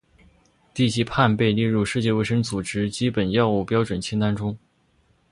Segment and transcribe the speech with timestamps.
[0.73, 4.57] 地西泮被列入世界卫生组织基本药物标准清单中。